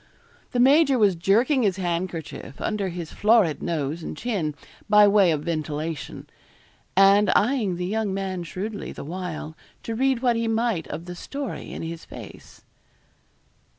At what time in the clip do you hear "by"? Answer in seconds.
4.89-5.07